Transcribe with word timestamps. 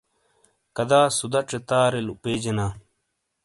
کَدا 0.75 1.01
سُداچے 1.17 1.59
تارے 1.67 2.01
لُوپیجینا۔ 2.07 2.65